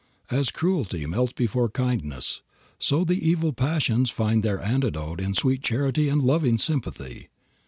As 0.31 0.49
cruelty 0.49 1.05
melts 1.05 1.33
before 1.33 1.69
kindness, 1.69 2.41
so 2.79 3.03
the 3.03 3.23
evil 3.23 3.53
passions 3.53 4.09
find 4.09 4.41
their 4.41 4.59
antidote 4.59 5.21
in 5.21 5.35
sweet 5.35 5.61
charity 5.61 6.09
and 6.09 6.23
loving 6.23 6.57
sympathy. 6.57 7.29